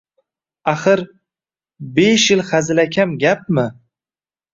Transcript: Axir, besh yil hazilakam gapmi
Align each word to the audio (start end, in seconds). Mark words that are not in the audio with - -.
Axir, 0.71 1.01
besh 1.97 2.25
yil 2.31 2.41
hazilakam 2.49 3.09
gapmi 3.25 3.67